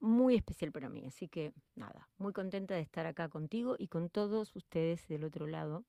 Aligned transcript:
muy 0.00 0.36
especial 0.36 0.72
para 0.72 0.88
mí. 0.88 1.04
Así 1.06 1.28
que 1.28 1.52
nada, 1.74 2.08
muy 2.18 2.32
contenta 2.32 2.74
de 2.74 2.80
estar 2.80 3.06
acá 3.06 3.28
contigo 3.28 3.76
y 3.78 3.88
con 3.88 4.10
todos 4.10 4.54
ustedes 4.56 5.06
del 5.08 5.24
otro 5.24 5.46
lado 5.46 5.84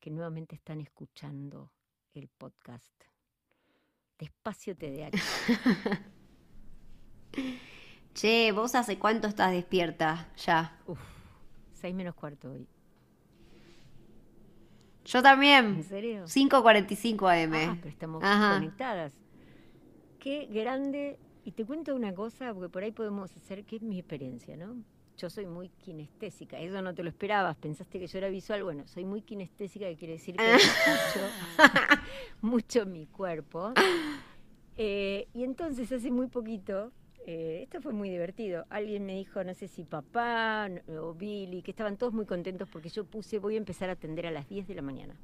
que 0.00 0.10
nuevamente 0.10 0.54
están 0.54 0.80
escuchando 0.80 1.70
el 2.14 2.28
podcast. 2.28 2.92
Despacio 4.18 4.76
TDAH. 4.76 5.12
che, 8.14 8.52
¿vos 8.52 8.74
hace 8.74 8.98
cuánto 8.98 9.28
estás 9.28 9.52
despierta 9.52 10.32
ya? 10.36 10.80
Uf, 10.86 10.98
seis 11.72 11.94
menos 11.94 12.14
cuarto 12.14 12.50
hoy. 12.50 12.66
Yo 15.04 15.22
también. 15.22 15.76
¿En 15.76 15.84
serio? 15.84 16.24
5.45 16.24 17.44
AM. 17.44 17.54
Ah, 17.54 17.76
pero 17.80 17.88
estamos 17.88 18.22
conectadas. 18.22 19.14
Qué 20.18 20.46
grande 20.46 21.18
y 21.48 21.52
te 21.52 21.64
cuento 21.64 21.94
una 21.94 22.14
cosa, 22.14 22.52
porque 22.52 22.68
por 22.68 22.82
ahí 22.82 22.92
podemos 22.92 23.34
hacer, 23.34 23.64
que 23.64 23.76
es 23.76 23.82
mi 23.82 23.98
experiencia, 23.98 24.54
¿no? 24.54 24.76
Yo 25.16 25.30
soy 25.30 25.46
muy 25.46 25.70
kinestésica, 25.70 26.58
eso 26.58 26.82
no 26.82 26.94
te 26.94 27.02
lo 27.02 27.08
esperabas, 27.08 27.56
pensaste 27.56 27.98
que 27.98 28.06
yo 28.06 28.18
era 28.18 28.28
visual, 28.28 28.64
bueno, 28.64 28.86
soy 28.86 29.06
muy 29.06 29.22
kinestésica, 29.22 29.86
que 29.86 29.96
quiere 29.96 30.12
decir 30.12 30.36
que 30.36 30.42
mucho, 32.42 32.80
mucho 32.82 32.86
mi 32.86 33.06
cuerpo. 33.06 33.72
Eh, 34.76 35.26
y 35.32 35.44
entonces 35.44 35.90
hace 35.90 36.10
muy 36.10 36.26
poquito, 36.26 36.92
eh, 37.26 37.60
esto 37.62 37.80
fue 37.80 37.94
muy 37.94 38.10
divertido, 38.10 38.66
alguien 38.68 39.06
me 39.06 39.14
dijo, 39.14 39.42
no 39.42 39.54
sé 39.54 39.68
si 39.68 39.84
papá 39.84 40.68
o 41.00 41.14
Billy, 41.14 41.62
que 41.62 41.70
estaban 41.70 41.96
todos 41.96 42.12
muy 42.12 42.26
contentos 42.26 42.68
porque 42.70 42.90
yo 42.90 43.06
puse, 43.06 43.38
voy 43.38 43.54
a 43.54 43.56
empezar 43.56 43.88
a 43.88 43.92
atender 43.92 44.26
a 44.26 44.30
las 44.30 44.46
10 44.50 44.68
de 44.68 44.74
la 44.74 44.82
mañana. 44.82 45.14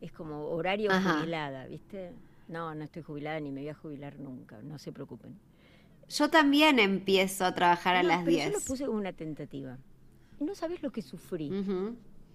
Es 0.00 0.12
como 0.12 0.46
horario 0.46 0.90
jubilada, 0.92 1.66
¿viste? 1.66 2.12
No, 2.52 2.74
no 2.74 2.84
estoy 2.84 3.02
jubilada 3.02 3.40
ni 3.40 3.50
me 3.50 3.62
voy 3.62 3.70
a 3.70 3.74
jubilar 3.74 4.18
nunca, 4.18 4.60
no 4.60 4.78
se 4.78 4.92
preocupen. 4.92 5.38
Yo 6.06 6.28
también 6.28 6.78
empiezo 6.78 7.46
a 7.46 7.54
trabajar 7.54 7.96
a 7.96 8.02
las 8.02 8.18
pero 8.18 8.30
10. 8.30 8.44
Yo 8.44 8.58
lo 8.58 8.64
puse 8.64 8.84
como 8.84 8.98
una 8.98 9.14
tentativa. 9.14 9.78
Y 10.38 10.44
no 10.44 10.54
sabes 10.54 10.82
lo 10.82 10.90
que 10.92 11.00
sufrí. 11.00 11.50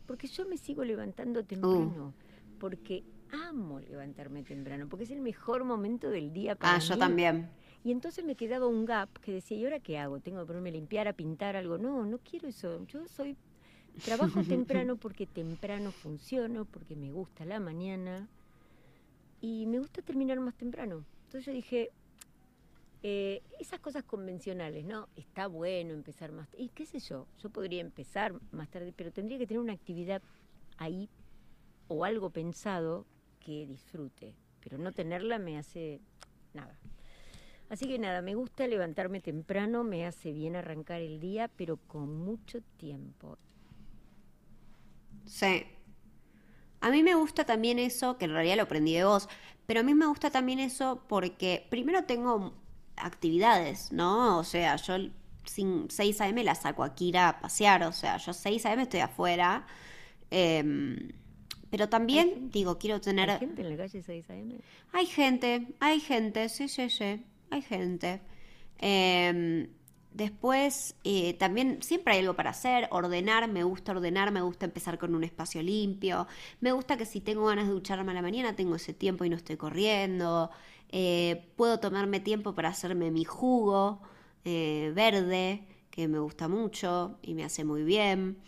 Porque 0.07 0.27
yo 0.27 0.47
me 0.47 0.57
sigo 0.57 0.83
levantando 0.83 1.43
temprano. 1.43 2.07
Uh. 2.07 2.59
Porque 2.59 3.03
amo 3.31 3.79
levantarme 3.79 4.41
temprano. 4.41 4.87
Porque 4.89 5.03
es 5.03 5.11
el 5.11 5.21
mejor 5.21 5.63
momento 5.65 6.09
del 6.09 6.33
día 6.33 6.55
para 6.55 6.77
Ah, 6.77 6.79
yo 6.79 6.97
también. 6.97 7.51
Y 7.83 7.91
entonces 7.91 8.25
me 8.25 8.35
quedaba 8.35 8.65
un 8.65 8.85
gap 8.85 9.09
que 9.19 9.31
decía, 9.31 9.55
¿y 9.57 9.65
ahora 9.65 9.79
qué 9.79 9.99
hago? 9.99 10.19
¿Tengo 10.19 10.39
que 10.39 10.47
ponerme 10.47 10.69
a 10.69 10.73
limpiar, 10.73 11.07
a 11.07 11.13
pintar 11.13 11.55
algo? 11.55 11.77
No, 11.77 12.05
no 12.07 12.17
quiero 12.17 12.47
eso. 12.47 12.83
Yo 12.87 13.07
soy. 13.07 13.37
Trabajo 14.03 14.41
temprano 14.43 14.95
porque 14.95 15.27
temprano 15.27 15.91
funciono, 15.91 16.65
porque 16.65 16.95
me 16.95 17.11
gusta 17.11 17.45
la 17.45 17.59
mañana 17.59 18.27
y 19.41 19.65
me 19.67 19.79
gusta 19.79 20.01
terminar 20.01 20.39
más 20.39 20.55
temprano. 20.55 21.05
Entonces 21.25 21.45
yo 21.45 21.51
dije, 21.51 21.91
eh, 23.03 23.43
esas 23.59 23.79
cosas 23.79 24.03
convencionales, 24.03 24.85
¿no? 24.85 25.07
Está 25.15 25.47
bueno 25.47 25.93
empezar 25.93 26.31
más 26.31 26.47
y 26.57 26.69
qué 26.69 26.85
sé 26.85 26.99
yo, 26.99 27.27
yo 27.39 27.49
podría 27.49 27.81
empezar 27.81 28.33
más 28.51 28.69
tarde, 28.69 28.93
pero 28.95 29.11
tendría 29.11 29.37
que 29.37 29.47
tener 29.47 29.61
una 29.61 29.73
actividad 29.73 30.21
ahí 30.77 31.09
o 31.87 32.05
algo 32.05 32.29
pensado 32.31 33.05
que 33.39 33.65
disfrute, 33.65 34.35
pero 34.61 34.77
no 34.77 34.91
tenerla 34.91 35.39
me 35.39 35.57
hace 35.57 36.01
nada. 36.53 36.77
Así 37.69 37.87
que 37.87 37.99
nada, 37.99 38.21
me 38.21 38.35
gusta 38.35 38.65
levantarme 38.65 39.19
temprano, 39.19 39.83
me 39.83 40.05
hace 40.05 40.31
bien 40.31 40.55
arrancar 40.55 41.01
el 41.01 41.19
día, 41.19 41.49
pero 41.49 41.77
con 41.77 42.15
mucho 42.15 42.61
tiempo. 42.77 43.37
Sí, 45.25 45.65
a 46.81 46.89
mí 46.89 47.03
me 47.03 47.15
gusta 47.15 47.45
también 47.45 47.79
eso, 47.79 48.17
que 48.17 48.25
en 48.25 48.31
realidad 48.31 48.57
lo 48.57 48.63
aprendí 48.63 48.93
de 48.93 49.03
vos, 49.03 49.27
pero 49.65 49.81
a 49.81 49.83
mí 49.83 49.93
me 49.93 50.05
gusta 50.05 50.31
también 50.31 50.59
eso 50.59 51.03
porque 51.07 51.65
primero 51.69 52.03
tengo 52.03 52.53
actividades, 52.95 53.91
¿no? 53.91 54.37
O 54.37 54.43
sea, 54.43 54.75
yo 54.77 54.95
sin 55.45 55.89
6 55.89 56.21
a.m. 56.21 56.43
la 56.43 56.55
saco 56.55 56.83
a 56.83 56.95
Kira 56.95 57.29
a 57.29 57.39
pasear, 57.39 57.83
o 57.83 57.91
sea, 57.91 58.17
yo 58.17 58.33
6 58.33 58.65
a.m. 58.65 58.83
estoy 58.83 58.99
afuera. 59.01 59.65
Em, 60.29 61.11
pero 61.69 61.89
también, 61.89 62.49
digo, 62.51 62.77
quiero 62.77 63.01
tener... 63.01 63.29
¿Hay 63.29 63.39
gente 63.39 63.61
en 63.61 63.69
la 63.69 63.77
calle 63.77 64.03
6 64.03 64.29
a.m.? 64.29 64.55
Hay 64.93 65.05
gente, 65.05 65.67
hay 65.79 65.99
gente, 65.99 66.49
sí, 66.49 66.69
sí, 66.69 66.89
sí, 66.89 67.23
hay 67.49 67.61
gente. 67.61 68.21
Eh, 68.79 69.69
Después, 70.17 70.95
eh, 71.03 71.35
también 71.35 71.83
siempre 71.83 72.15
hay 72.15 72.21
algo 72.21 72.33
para 72.35 72.49
hacer, 72.49 72.87
ordenar, 72.89 73.47
me 73.47 73.63
gusta 73.63 73.91
ordenar, 73.91 74.31
me 74.31 74.41
gusta 74.41 74.65
empezar 74.65 74.97
con 74.97 75.13
un 75.13 75.23
espacio 75.23 75.61
limpio, 75.61 76.25
me 76.59 76.71
gusta 76.71 76.97
que 76.97 77.05
si 77.05 77.21
tengo 77.21 77.45
ganas 77.45 77.67
de 77.67 77.73
ducharme 77.73 78.13
a 78.13 78.15
la 78.15 78.23
mañana 78.23 78.55
tengo 78.55 78.75
ese 78.77 78.95
tiempo 78.95 79.25
y 79.25 79.29
no 79.29 79.35
estoy 79.35 79.57
corriendo, 79.57 80.49
eh, 80.89 81.51
puedo 81.55 81.79
tomarme 81.79 82.19
tiempo 82.19 82.55
para 82.55 82.69
hacerme 82.69 83.11
mi 83.11 83.25
jugo 83.25 84.01
eh, 84.43 84.91
verde, 84.95 85.67
que 85.91 86.07
me 86.07 86.17
gusta 86.17 86.47
mucho 86.47 87.19
y 87.21 87.35
me 87.35 87.43
hace 87.43 87.63
muy 87.63 87.83
bien. 87.83 88.39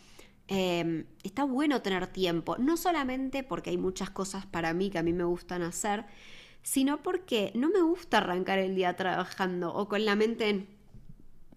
Em, 0.47 1.06
está 1.22 1.44
bueno 1.44 1.84
tener 1.84 2.08
tiempo, 2.08 2.58
no 2.58 2.78
solamente 2.78 3.44
porque 3.44 3.69
hay 3.69 3.78
muchas 3.78 4.09
cosas 4.09 4.47
para 4.47 4.74
mí 4.74 4.90
que 4.90 4.97
a 4.97 5.03
mí 5.03 5.13
me 5.13 5.24
gustan 5.24 5.62
hacer, 5.62 6.06
sino 6.63 7.03
porque 7.03 7.52
no 7.53 7.69
me 7.69 7.84
gusta 7.84 8.18
arrancar 8.18 8.58
el 8.58 8.74
día 8.74 8.96
trabajando 8.96 9.72
o 9.72 9.88
con 9.88 10.03
la 10.03 10.16
mente 10.16 10.50
en 10.50 10.78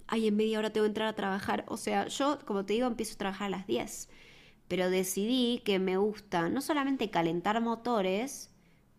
ay, 0.07 0.29
en 0.29 0.37
media 0.37 0.59
hora 0.59 0.73
tengo 0.73 0.85
que 0.85 0.89
entrar 0.91 1.09
a 1.09 1.15
trabajar. 1.15 1.65
O 1.69 1.77
sea, 1.77 2.07
yo, 2.09 2.39
como 2.45 2.65
te 2.65 2.75
digo, 2.75 2.87
empiezo 2.87 3.15
a 3.15 3.19
trabajar 3.19 3.47
a 3.47 3.51
las 3.51 3.67
10. 3.67 4.09
Pero 4.69 4.91
decidí 4.91 5.61
que 5.65 5.79
me 5.79 5.97
gusta 5.97 6.49
no 6.49 6.61
solamente 6.61 7.11
calentar 7.11 7.61
motores 7.61 8.51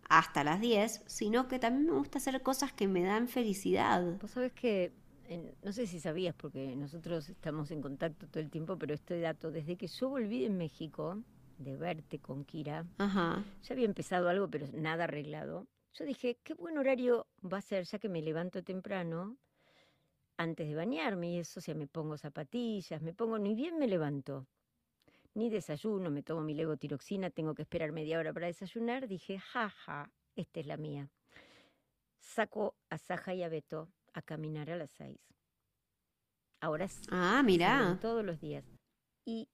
hasta 0.09 0.43
las 0.43 0.61
10, 0.61 1.03
sino 1.07 1.47
que 1.47 1.59
también 1.59 1.87
me 1.87 1.97
gusta 1.97 2.19
hacer 2.19 2.41
cosas 2.41 2.73
que 2.73 2.87
me 2.87 3.01
dan 3.01 3.27
felicidad. 3.27 4.19
Vos 4.21 4.31
sabés 4.31 4.51
que, 4.51 4.91
no 5.63 5.71
sé 5.71 5.87
si 5.87 5.99
sabías, 5.99 6.35
porque 6.35 6.75
nosotros 6.75 7.29
estamos 7.29 7.71
en 7.71 7.81
contacto 7.81 8.27
todo 8.27 8.43
el 8.43 8.49
tiempo, 8.49 8.77
pero 8.77 8.93
este 8.93 9.19
dato, 9.19 9.49
desde 9.49 9.77
que 9.77 9.87
yo 9.87 10.09
volví 10.09 10.43
de 10.43 10.49
México, 10.49 11.23
de 11.57 11.77
verte 11.77 12.19
con 12.19 12.43
Kira, 12.43 12.85
ya 12.99 13.43
había 13.69 13.85
empezado 13.85 14.29
algo, 14.29 14.49
pero 14.49 14.67
nada 14.73 15.05
arreglado. 15.05 15.65
Yo 15.93 16.05
dije, 16.05 16.37
qué 16.43 16.53
buen 16.53 16.77
horario 16.77 17.27
va 17.41 17.59
a 17.59 17.61
ser, 17.61 17.85
ya 17.85 17.99
que 17.99 18.09
me 18.09 18.21
levanto 18.21 18.63
temprano, 18.63 19.37
antes 20.37 20.67
de 20.67 20.75
bañarme 20.75 21.31
y 21.31 21.39
eso, 21.39 21.59
o 21.59 21.63
sea, 21.63 21.75
me 21.75 21.87
pongo 21.87 22.17
zapatillas, 22.17 23.01
me 23.01 23.13
pongo, 23.13 23.37
ni 23.37 23.55
bien 23.55 23.77
me 23.77 23.87
levanto, 23.87 24.47
ni 25.33 25.49
desayuno, 25.49 26.09
me 26.09 26.23
tomo 26.23 26.41
mi 26.41 26.53
levotiroxina, 26.53 27.29
tengo 27.29 27.53
que 27.55 27.63
esperar 27.63 27.91
media 27.91 28.19
hora 28.19 28.33
para 28.33 28.47
desayunar, 28.47 29.07
dije, 29.07 29.39
jaja, 29.39 30.11
esta 30.35 30.59
es 30.59 30.67
la 30.67 30.77
mía. 30.77 31.09
Saco 32.19 32.75
a 32.89 32.97
Saja 32.97 33.33
y 33.33 33.43
a 33.43 33.49
Beto 33.49 33.89
a 34.13 34.21
caminar 34.21 34.69
a 34.69 34.77
las 34.77 34.91
seis. 34.91 35.19
Ahora 36.61 36.87
sí. 36.87 37.05
Ah, 37.11 37.41
mira. 37.43 37.97
Todos 38.01 38.23
los 38.23 38.39
días. 38.39 38.63
Y 39.25 39.49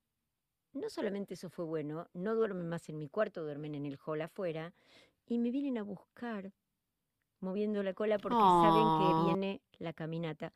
no 0.73 0.89
solamente 0.89 1.33
eso 1.33 1.49
fue 1.49 1.65
bueno, 1.65 2.07
no 2.13 2.35
duermen 2.35 2.69
más 2.69 2.87
en 2.89 2.97
mi 2.97 3.09
cuarto, 3.09 3.43
duermen 3.43 3.75
en 3.75 3.85
el 3.85 3.97
hall 4.05 4.21
afuera, 4.21 4.73
y 5.25 5.39
me 5.39 5.51
vienen 5.51 5.77
a 5.77 5.83
buscar 5.83 6.53
moviendo 7.39 7.81
la 7.83 7.93
cola 7.93 8.17
porque 8.19 8.37
saben 8.37 8.83
que 8.83 9.05
ah. 9.05 9.23
viene 9.25 9.61
la 9.77 9.93
caminata. 9.93 10.53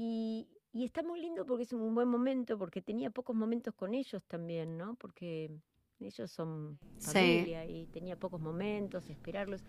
Y, 0.00 0.46
está 0.72 1.02
muy 1.02 1.20
lindo 1.20 1.44
porque 1.44 1.64
es 1.64 1.72
un 1.72 1.92
buen 1.92 2.06
momento, 2.06 2.56
porque 2.56 2.80
tenía 2.80 3.10
pocos 3.10 3.34
momentos 3.34 3.74
con 3.74 3.94
ellos 3.94 4.22
también, 4.28 4.78
¿no? 4.78 4.94
Porque 4.94 5.50
ellos 5.98 6.30
son 6.30 6.78
familia 7.00 7.66
y 7.66 7.86
tenía 7.86 8.16
pocos 8.16 8.40
momentos, 8.40 9.10
esperarlos. 9.10 9.64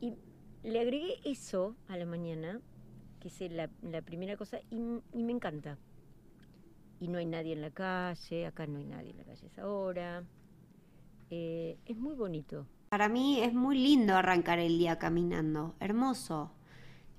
Y 0.00 0.14
le 0.62 0.80
agregué 0.80 1.20
eso 1.26 1.76
a 1.88 1.98
la 1.98 2.06
mañana, 2.06 2.62
que 3.20 3.28
es 3.28 3.38
la, 3.52 3.68
primera 4.00 4.38
cosa, 4.38 4.60
y, 4.70 4.78
me 4.78 5.32
encanta. 5.32 5.76
Y 6.98 7.08
no 7.08 7.18
hay 7.18 7.26
nadie 7.26 7.52
en 7.52 7.60
la 7.60 7.70
calle, 7.70 8.46
acá 8.46 8.66
no 8.66 8.78
hay 8.78 8.86
nadie 8.86 9.10
en 9.10 9.18
la 9.18 9.24
calle 9.24 9.46
es 9.46 9.58
ahora. 9.58 10.24
Eh, 11.28 11.76
es 11.84 11.98
muy 11.98 12.14
bonito. 12.14 12.66
Para 12.88 13.10
mí 13.10 13.42
es 13.42 13.52
muy 13.52 13.76
lindo 13.76 14.16
arrancar 14.16 14.58
el 14.58 14.78
día 14.78 14.98
caminando, 14.98 15.74
hermoso. 15.80 16.52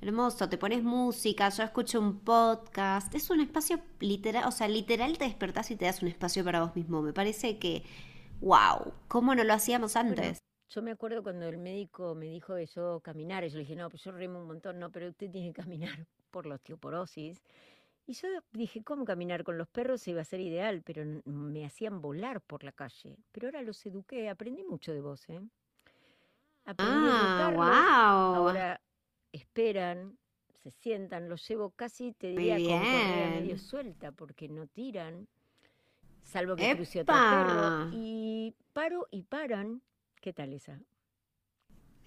Hermoso, 0.02 0.50
te 0.50 0.58
pones 0.58 0.84
música, 0.84 1.50
yo 1.50 1.64
escucho 1.64 2.00
un 2.00 2.20
podcast. 2.20 3.14
Es 3.16 3.30
un 3.30 3.40
espacio 3.40 3.80
literal, 4.00 4.48
o 4.48 4.52
sea, 4.52 4.68
literal 4.68 5.18
te 5.18 5.26
despertás 5.26 5.72
y 5.72 5.76
te 5.76 5.86
das 5.86 6.02
un 6.02 6.10
espacio 6.10 6.44
para 6.44 6.62
vos 6.62 6.76
mismo. 6.76 7.02
Me 7.02 7.14
parece 7.14 7.58
que, 7.58 7.84
wow, 8.42 8.94
¿cómo 9.08 9.34
no 9.34 9.44
lo 9.44 9.54
hacíamos 9.54 9.96
antes? 9.96 10.40
yo 10.76 10.82
me 10.82 10.92
acuerdo 10.92 11.24
cuando 11.24 11.48
el 11.48 11.58
médico 11.58 12.16
me 12.16 12.26
dijo 12.26 12.56
que 12.56 12.66
yo 12.66 13.00
caminar, 13.00 13.44
y 13.44 13.50
yo 13.50 13.56
le 13.56 13.62
dije, 13.62 13.76
no, 13.76 13.90
pues 13.90 14.04
yo 14.04 14.12
remo 14.12 14.40
un 14.40 14.48
montón, 14.48 14.78
no, 14.78 14.92
pero 14.92 15.08
usted 15.08 15.32
tiene 15.32 15.54
que 15.54 15.62
caminar 15.62 16.06
por 16.32 16.46
la 16.46 16.56
osteoporosis. 16.56 17.42
Y 18.08 18.14
yo 18.14 18.28
dije, 18.52 18.84
¿cómo 18.84 19.06
caminar 19.06 19.44
con 19.44 19.58
los 19.58 19.68
perros 19.68 20.08
iba 20.08 20.22
a 20.22 20.26
ser 20.26 20.40
ideal? 20.40 20.84
Pero 20.86 21.04
me 21.26 21.66
hacían 21.66 22.02
volar 22.02 22.42
por 22.42 22.64
la 22.64 22.72
calle. 22.72 23.18
Pero 23.32 23.48
ahora 23.48 23.64
los 23.64 23.84
eduqué, 23.86 24.30
aprendí 24.30 24.64
mucho 24.64 24.94
de 24.94 25.02
vos, 25.02 25.28
¿eh? 25.30 25.42
Aprendí 26.66 27.08
ah, 27.10 27.52
wow. 27.56 28.36
Ahora 28.36 28.82
esperan, 29.36 30.18
se 30.64 30.72
sientan, 30.72 31.30
los 31.30 31.48
llevo 31.48 31.72
casi, 31.72 32.12
te 32.14 32.28
diría, 32.28 32.56
con 32.58 32.80
correa 32.80 33.30
medio 33.30 33.58
suelta, 33.58 34.12
porque 34.12 34.48
no 34.48 34.68
tiran, 34.68 35.28
salvo 36.24 36.56
que 36.56 36.76
cruce 36.76 37.02
otro 37.02 37.14
perro. 37.14 37.90
Y 37.94 38.56
paro 38.74 39.08
y 39.12 39.24
paran. 39.24 39.82
¿Qué 40.22 40.34
tal 40.34 40.54
esa? 40.54 40.80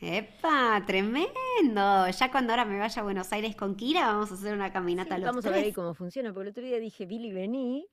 ¡Epa! 0.00 0.82
¡Tremendo! 0.86 2.08
Ya 2.08 2.30
cuando 2.30 2.52
ahora 2.52 2.64
me 2.64 2.78
vaya 2.78 3.00
a 3.00 3.04
Buenos 3.04 3.32
Aires 3.32 3.54
con 3.56 3.76
Kira, 3.76 4.06
vamos 4.06 4.30
a 4.30 4.34
hacer 4.34 4.54
una 4.54 4.72
caminata 4.72 5.14
a 5.16 5.18
los 5.18 5.26
Vamos 5.26 5.46
a 5.46 5.50
ver 5.50 5.72
cómo 5.72 5.94
funciona, 5.94 6.32
porque 6.32 6.48
el 6.48 6.50
otro 6.50 6.64
día 6.64 6.78
dije, 6.78 7.04
Billy, 7.06 7.32
vení. 7.32 7.86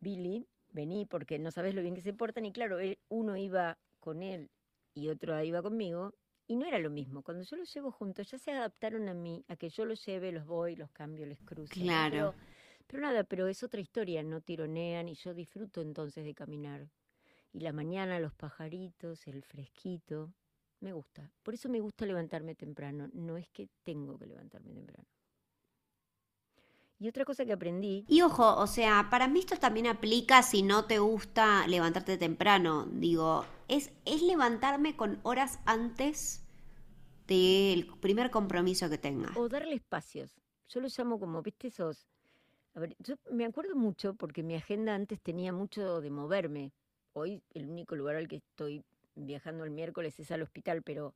Billy, 0.00 0.46
vení, 0.70 1.06
porque 1.06 1.38
no 1.38 1.50
sabes 1.50 1.74
lo 1.74 1.82
bien 1.82 1.94
que 1.94 2.00
se 2.00 2.12
portan. 2.12 2.44
Y 2.44 2.52
claro, 2.52 2.78
uno 3.08 3.36
iba 3.36 3.78
con 4.00 4.22
él 4.22 4.50
y 4.94 5.08
otro 5.08 5.40
iba 5.42 5.62
conmigo. 5.62 6.14
Y 6.52 6.56
no 6.56 6.66
era 6.66 6.78
lo 6.78 6.90
mismo. 6.90 7.22
Cuando 7.22 7.44
yo 7.44 7.56
los 7.56 7.72
llevo 7.72 7.90
juntos, 7.90 8.30
ya 8.30 8.36
se 8.36 8.52
adaptaron 8.52 9.08
a 9.08 9.14
mí, 9.14 9.42
a 9.48 9.56
que 9.56 9.70
yo 9.70 9.86
los 9.86 10.04
lleve, 10.04 10.32
los 10.32 10.44
voy, 10.44 10.76
los 10.76 10.90
cambio, 10.90 11.24
les 11.24 11.40
cruzo. 11.40 11.72
Claro. 11.72 12.34
pero 12.86 13.02
nada, 13.02 13.24
pero 13.24 13.48
es 13.48 13.62
otra 13.62 13.80
historia, 13.80 14.22
no 14.22 14.42
tironean 14.42 15.08
y 15.08 15.14
yo 15.14 15.32
disfruto 15.32 15.80
entonces 15.80 16.26
de 16.26 16.34
caminar. 16.34 16.90
Y 17.54 17.60
la 17.60 17.72
mañana, 17.72 18.20
los 18.20 18.34
pajaritos, 18.34 19.26
el 19.28 19.42
fresquito. 19.42 20.34
Me 20.80 20.92
gusta. 20.92 21.32
Por 21.42 21.54
eso 21.54 21.70
me 21.70 21.80
gusta 21.80 22.04
levantarme 22.04 22.54
temprano. 22.54 23.08
No 23.14 23.38
es 23.38 23.48
que 23.48 23.70
tengo 23.82 24.18
que 24.18 24.26
levantarme 24.26 24.74
temprano. 24.74 25.08
Y 26.98 27.08
otra 27.08 27.24
cosa 27.24 27.46
que 27.46 27.54
aprendí. 27.54 28.04
Y 28.08 28.20
ojo, 28.20 28.58
o 28.58 28.66
sea, 28.66 29.08
para 29.10 29.26
mí 29.26 29.40
esto 29.40 29.56
también 29.56 29.86
aplica 29.86 30.42
si 30.42 30.62
no 30.62 30.84
te 30.84 30.98
gusta 30.98 31.66
levantarte 31.66 32.18
temprano. 32.18 32.84
Digo, 32.92 33.46
es, 33.68 33.90
es 34.04 34.20
levantarme 34.20 34.96
con 34.96 35.18
horas 35.22 35.58
antes 35.64 36.41
del 37.26 37.86
primer 38.00 38.30
compromiso 38.30 38.88
que 38.88 38.98
tenga. 38.98 39.32
O 39.36 39.48
darle 39.48 39.74
espacios. 39.74 40.30
Yo 40.68 40.80
lo 40.80 40.88
llamo 40.88 41.18
como, 41.18 41.42
viste, 41.42 41.68
esos. 41.68 42.06
A 42.74 42.80
ver, 42.80 42.96
yo 42.98 43.16
me 43.30 43.44
acuerdo 43.44 43.76
mucho 43.76 44.14
porque 44.14 44.42
mi 44.42 44.54
agenda 44.54 44.94
antes 44.94 45.20
tenía 45.20 45.52
mucho 45.52 46.00
de 46.00 46.10
moverme. 46.10 46.72
Hoy 47.12 47.42
el 47.52 47.68
único 47.68 47.94
lugar 47.96 48.16
al 48.16 48.28
que 48.28 48.36
estoy 48.36 48.84
viajando 49.14 49.64
el 49.64 49.70
miércoles 49.70 50.18
es 50.18 50.30
al 50.30 50.42
hospital, 50.42 50.82
pero 50.82 51.14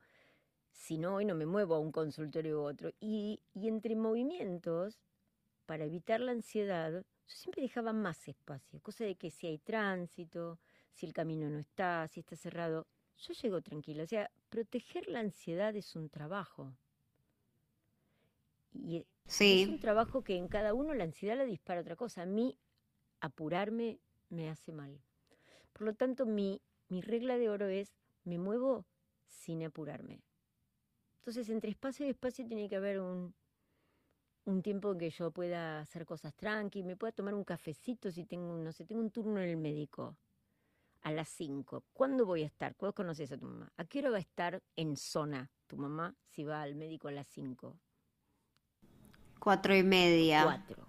si 0.70 0.98
no, 0.98 1.14
hoy 1.14 1.24
no 1.24 1.34
me 1.34 1.46
muevo 1.46 1.74
a 1.74 1.78
un 1.78 1.92
consultorio 1.92 2.60
u 2.60 2.64
otro. 2.64 2.92
Y, 3.00 3.40
y 3.54 3.68
entre 3.68 3.96
movimientos, 3.96 5.00
para 5.64 5.84
evitar 5.84 6.20
la 6.20 6.32
ansiedad, 6.32 6.92
yo 6.92 7.04
siempre 7.34 7.62
dejaba 7.62 7.92
más 7.92 8.28
espacio, 8.28 8.80
cosa 8.82 9.04
de 9.04 9.16
que 9.16 9.30
si 9.30 9.46
hay 9.46 9.58
tránsito, 9.58 10.58
si 10.92 11.06
el 11.06 11.12
camino 11.12 11.48
no 11.48 11.58
está, 11.58 12.06
si 12.08 12.20
está 12.20 12.36
cerrado, 12.36 12.86
yo 13.18 13.34
llego 13.34 13.60
tranquila. 13.62 14.02
O 14.02 14.06
sea, 14.06 14.30
proteger 14.56 15.06
la 15.08 15.20
ansiedad 15.20 15.76
es 15.76 15.94
un 15.96 16.08
trabajo. 16.08 16.74
Y 18.72 19.04
es 19.26 19.68
un 19.68 19.80
trabajo 19.80 20.24
que 20.24 20.34
en 20.36 20.48
cada 20.48 20.72
uno 20.72 20.94
la 20.94 21.04
ansiedad 21.04 21.36
la 21.36 21.44
dispara 21.44 21.82
otra 21.82 21.94
cosa. 21.94 22.22
A 22.22 22.26
mí 22.26 22.58
apurarme 23.20 24.00
me 24.30 24.48
hace 24.48 24.72
mal. 24.72 24.98
Por 25.74 25.82
lo 25.82 25.94
tanto, 25.94 26.24
mi 26.24 26.62
mi 26.88 27.02
regla 27.02 27.36
de 27.36 27.50
oro 27.50 27.66
es, 27.66 27.98
me 28.24 28.38
muevo 28.38 28.86
sin 29.26 29.62
apurarme. 29.62 30.22
Entonces, 31.18 31.50
entre 31.50 31.70
espacio 31.70 32.06
y 32.06 32.10
espacio 32.10 32.46
tiene 32.46 32.66
que 32.66 32.76
haber 32.76 33.00
un, 33.00 33.34
un 34.46 34.62
tiempo 34.62 34.92
en 34.92 34.98
que 34.98 35.10
yo 35.10 35.32
pueda 35.32 35.80
hacer 35.80 36.06
cosas 36.06 36.34
tranqui, 36.34 36.82
me 36.82 36.96
pueda 36.96 37.12
tomar 37.12 37.34
un 37.34 37.44
cafecito 37.44 38.10
si 38.10 38.24
tengo, 38.24 38.56
no 38.56 38.72
sé, 38.72 38.86
tengo 38.86 39.02
un 39.02 39.10
turno 39.10 39.38
en 39.38 39.50
el 39.50 39.56
médico 39.58 40.16
a 41.06 41.12
las 41.12 41.28
5. 41.28 41.84
¿Cuándo 41.92 42.26
voy 42.26 42.42
a 42.42 42.46
estar? 42.46 42.74
¿Cuándo 42.74 42.92
conoces 42.92 43.30
a 43.30 43.38
tu 43.38 43.46
mamá? 43.46 43.72
¿A 43.76 43.84
qué 43.84 44.00
hora 44.00 44.10
va 44.10 44.16
a 44.16 44.20
estar 44.20 44.60
en 44.74 44.96
zona 44.96 45.52
tu 45.68 45.76
mamá 45.76 46.16
si 46.24 46.42
va 46.42 46.62
al 46.62 46.74
médico 46.74 47.06
a 47.06 47.12
las 47.12 47.28
5? 47.28 47.78
Cuatro 49.38 49.76
y 49.76 49.84
media. 49.84 50.42
Cuatro. 50.42 50.88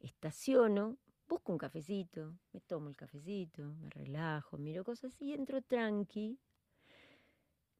Estaciono, 0.00 0.98
busco 1.28 1.52
un 1.52 1.58
cafecito, 1.58 2.36
me 2.52 2.60
tomo 2.60 2.88
el 2.88 2.96
cafecito, 2.96 3.62
me 3.74 3.88
relajo, 3.90 4.58
miro 4.58 4.82
cosas 4.82 5.14
y 5.22 5.34
entro 5.34 5.62
tranqui. 5.62 6.36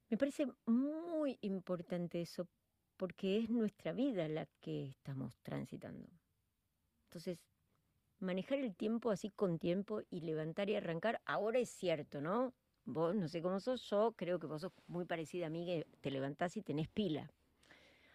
Me 0.07 0.17
parece 0.17 0.47
muy 0.65 1.37
importante 1.41 2.21
eso 2.21 2.47
porque 2.95 3.39
es 3.39 3.49
nuestra 3.49 3.91
vida 3.91 4.29
la 4.29 4.45
que 4.61 4.85
estamos 4.85 5.37
transitando. 5.41 6.07
Entonces, 7.09 7.37
manejar 8.23 8.59
el 8.59 8.75
tiempo 8.75 9.11
así 9.11 9.29
con 9.29 9.59
tiempo 9.59 10.01
y 10.09 10.21
levantar 10.21 10.69
y 10.69 10.75
arrancar, 10.75 11.21
ahora 11.25 11.59
es 11.59 11.69
cierto, 11.69 12.21
¿no? 12.21 12.53
Vos, 12.85 13.15
no 13.15 13.27
sé 13.27 13.41
cómo 13.41 13.59
sos, 13.59 13.89
yo 13.89 14.13
creo 14.17 14.39
que 14.39 14.47
vos 14.47 14.61
sos 14.61 14.71
muy 14.87 15.05
parecida 15.05 15.47
a 15.47 15.49
mí, 15.49 15.65
que 15.65 15.87
te 16.01 16.11
levantás 16.11 16.57
y 16.57 16.61
tenés 16.61 16.89
pila. 16.89 17.29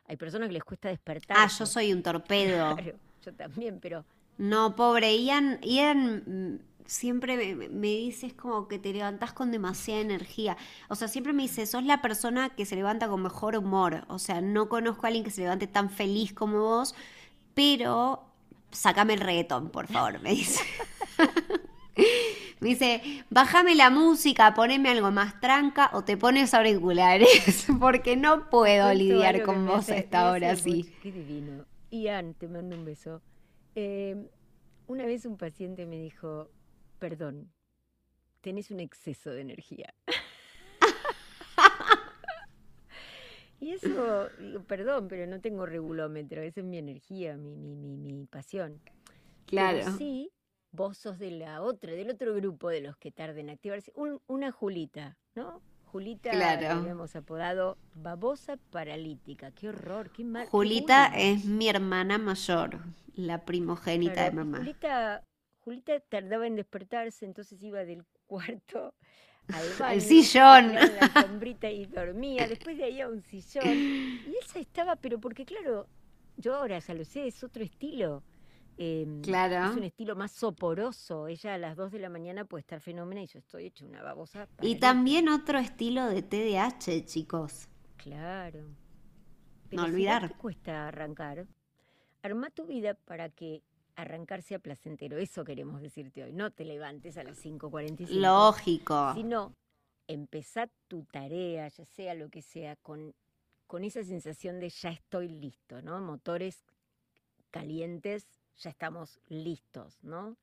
Hay 0.04 0.16
personas 0.16 0.48
que 0.48 0.54
les 0.54 0.64
cuesta 0.64 0.88
despertar. 0.88 1.36
Ah, 1.38 1.48
yo 1.48 1.66
soy 1.66 1.92
un 1.92 2.02
torpedo. 2.02 2.76
Claro, 2.76 2.98
yo 3.24 3.34
también, 3.34 3.80
pero 3.80 4.04
no, 4.38 4.76
pobre, 4.76 5.20
Ian, 5.20 5.60
Ian 5.62 6.22
mm, 6.26 6.86
siempre 6.86 7.36
me, 7.36 7.68
me 7.68 7.88
dice, 7.88 8.28
es 8.28 8.34
como 8.34 8.68
que 8.68 8.78
te 8.78 8.92
levantás 8.92 9.32
con 9.32 9.50
demasiada 9.50 10.00
energía. 10.00 10.56
O 10.88 10.94
sea, 10.94 11.08
siempre 11.08 11.32
me 11.32 11.42
dice, 11.42 11.66
sos 11.66 11.82
la 11.82 12.00
persona 12.00 12.50
que 12.50 12.64
se 12.64 12.76
levanta 12.76 13.08
con 13.08 13.20
mejor 13.22 13.56
humor. 13.56 14.04
O 14.08 14.20
sea, 14.20 14.40
no 14.40 14.68
conozco 14.68 15.04
a 15.04 15.08
alguien 15.08 15.24
que 15.24 15.32
se 15.32 15.42
levante 15.42 15.66
tan 15.66 15.90
feliz 15.90 16.32
como 16.32 16.60
vos, 16.60 16.94
pero 17.54 18.27
sácame 18.70 19.14
el 19.14 19.20
reggaetón, 19.20 19.70
por 19.70 19.86
favor, 19.86 20.20
me 20.20 20.30
dice. 20.30 20.62
me 22.60 22.68
dice, 22.68 23.24
bájame 23.30 23.74
la 23.74 23.90
música, 23.90 24.54
poneme 24.54 24.90
algo 24.90 25.10
más 25.10 25.40
tranca 25.40 25.90
o 25.92 26.04
te 26.04 26.16
pones 26.16 26.54
auriculares, 26.54 27.66
porque 27.80 28.16
no 28.16 28.50
puedo 28.50 28.92
lidiar 28.92 29.42
con 29.42 29.66
vos 29.66 29.88
a 29.90 29.96
esta 29.96 30.30
hora 30.30 30.52
así. 30.52 30.92
Qué 31.02 31.12
divino. 31.12 31.64
Ian, 31.90 32.34
te 32.34 32.48
mando 32.48 32.76
un 32.76 32.84
beso. 32.84 33.22
Eh, 33.74 34.28
una 34.86 35.06
vez 35.06 35.24
un 35.24 35.36
paciente 35.36 35.86
me 35.86 35.96
dijo, 35.96 36.50
perdón, 36.98 37.50
tenés 38.40 38.70
un 38.70 38.80
exceso 38.80 39.30
de 39.30 39.42
energía. 39.42 39.94
Y 43.60 43.72
eso, 43.72 44.28
digo, 44.38 44.62
perdón, 44.64 45.08
pero 45.08 45.26
no 45.26 45.40
tengo 45.40 45.66
regulómetro, 45.66 46.42
esa 46.42 46.60
es 46.60 46.66
mi 46.66 46.78
energía, 46.78 47.36
mi, 47.36 47.56
mi, 47.56 47.74
mi, 47.74 47.96
mi 47.96 48.26
pasión. 48.26 48.80
Claro. 49.46 49.96
sí, 49.96 50.30
vos 50.72 50.98
sos 50.98 51.18
de 51.18 51.30
la 51.30 51.62
otra, 51.62 51.92
del 51.92 52.10
otro 52.10 52.34
grupo 52.34 52.68
de 52.68 52.82
los 52.82 52.96
que 52.96 53.10
tarden 53.10 53.48
en 53.48 53.54
activarse. 53.54 53.92
una 54.26 54.52
Julita, 54.52 55.16
¿no? 55.34 55.62
Julita 55.86 56.30
claro. 56.30 56.86
hemos 56.86 57.16
apodado 57.16 57.78
babosa 57.94 58.58
paralítica. 58.70 59.52
Qué 59.52 59.70
horror, 59.70 60.10
qué 60.10 60.22
mal. 60.22 60.46
Julita 60.48 61.06
es 61.16 61.46
mi 61.46 61.68
hermana 61.68 62.18
mayor, 62.18 62.78
la 63.14 63.44
primogénita 63.46 64.24
de 64.24 64.30
mamá. 64.32 64.58
Julita, 64.58 65.24
Julita 65.60 65.98
tardaba 66.00 66.46
en 66.46 66.56
despertarse, 66.56 67.24
entonces 67.24 67.62
iba 67.62 67.84
del 67.84 68.04
cuarto 68.26 68.94
al 69.52 69.68
baño. 69.78 69.92
Al 69.92 70.00
sillón. 70.00 70.74
la 70.74 71.22
sombrita 71.22 71.70
y 71.70 71.86
dormía. 71.86 72.46
Después 72.46 72.76
de 72.76 72.84
ahí 72.84 73.00
a 73.00 73.08
un 73.08 73.22
sillón. 73.22 73.66
Y 73.66 74.34
esa 74.42 74.58
estaba, 74.58 74.96
pero 74.96 75.18
porque 75.18 75.44
claro, 75.44 75.86
yo 76.36 76.54
ahora 76.54 76.78
ya 76.78 76.94
lo 76.94 77.04
sé, 77.04 77.26
es 77.26 77.42
otro 77.42 77.62
estilo. 77.62 78.22
Em, 78.76 79.20
claro. 79.22 79.72
Es 79.72 79.76
un 79.76 79.84
estilo 79.84 80.14
más 80.14 80.30
soporoso. 80.30 81.26
Ella 81.26 81.54
a 81.54 81.58
las 81.58 81.76
2 81.76 81.90
de 81.90 81.98
la 81.98 82.08
mañana 82.08 82.44
puede 82.44 82.60
estar 82.60 82.80
fenómena 82.80 83.22
y 83.22 83.26
yo 83.26 83.40
estoy 83.40 83.66
hecha 83.66 83.84
una 83.84 84.02
babosa. 84.02 84.48
Y 84.62 84.76
también 84.76 85.28
otro 85.28 85.58
estilo 85.58 86.06
de 86.06 86.22
TDAH, 86.22 87.04
chicos. 87.04 87.68
Claro. 87.96 88.60
no 89.72 89.84
olvidar. 89.84 90.28
¿Qué 90.28 90.34
cuesta 90.36 90.86
arrancar? 90.88 91.46
Arma 92.22 92.50
tu 92.50 92.66
vida 92.66 92.94
para 92.94 93.28
que 93.30 93.62
arrancar 93.98 94.42
sea 94.42 94.60
placentero. 94.60 95.18
Eso 95.18 95.44
queremos 95.44 95.82
decirte 95.82 96.22
hoy. 96.22 96.32
No 96.32 96.52
te 96.52 96.64
levantes 96.64 97.18
a 97.18 97.24
las 97.24 97.44
5.45. 97.44 98.08
Lógico. 98.10 99.12
Sino 99.14 99.54
empezar 100.06 100.70
tu 100.86 101.04
tarea, 101.04 101.68
ya 101.68 101.84
sea 101.84 102.14
lo 102.14 102.30
que 102.30 102.40
sea, 102.40 102.76
con, 102.76 103.14
con 103.66 103.84
esa 103.84 104.04
sensación 104.04 104.60
de 104.60 104.70
ya 104.70 104.90
estoy 104.90 105.28
listo, 105.28 105.82
¿no? 105.82 106.00
Motores 106.00 106.64
calientes 107.50 108.26
ya 108.56 108.70
estamos 108.70 109.20
listos, 109.26 109.98
¿no? 110.02 110.36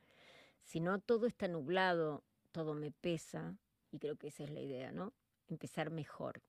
Si 0.64 0.82
no, 0.82 1.00
todo 1.00 1.26
está 1.26 1.48
nublado, 1.48 2.24
todo 2.52 2.74
me 2.74 2.92
pesa, 2.92 3.56
y 3.92 4.00
creo 4.00 4.18
que 4.18 4.28
esa 4.28 4.44
es 4.44 4.50
la 4.50 4.60
idea, 4.60 4.92
¿no? 4.92 5.14
Empezar 5.48 5.92
mejor. 5.92 6.42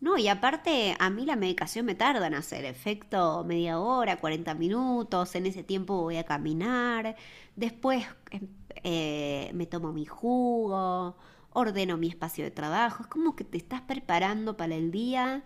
No, 0.00 0.18
y 0.18 0.28
aparte, 0.28 0.96
a 0.98 1.08
mí 1.08 1.24
la 1.24 1.36
medicación 1.36 1.86
me 1.86 1.94
tarda 1.94 2.26
en 2.26 2.34
hacer 2.34 2.64
efecto 2.66 3.42
media 3.44 3.78
hora, 3.78 4.18
40 4.18 4.54
minutos, 4.54 5.34
en 5.34 5.46
ese 5.46 5.62
tiempo 5.62 6.02
voy 6.02 6.18
a 6.18 6.24
caminar, 6.24 7.16
después 7.56 8.06
em, 8.30 8.48
eh, 8.82 9.50
me 9.54 9.66
tomo 9.66 9.92
mi 9.92 10.04
jugo, 10.04 11.16
ordeno 11.54 11.96
mi 11.96 12.08
espacio 12.08 12.44
de 12.44 12.50
trabajo, 12.50 13.04
es 13.04 13.08
como 13.08 13.34
que 13.34 13.44
te 13.44 13.56
estás 13.56 13.80
preparando 13.80 14.56
para 14.56 14.74
el 14.74 14.90
día 14.90 15.44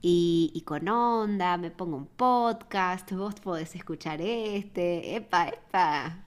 y, 0.00 0.64
con 0.66 0.88
onda, 0.88 1.56
me 1.56 1.70
pongo 1.70 1.96
un 1.96 2.06
podcast, 2.06 3.12
vos 3.12 3.36
podés 3.36 3.76
escuchar 3.76 4.20
este, 4.20 5.14
epa, 5.14 5.48
epa, 5.48 6.24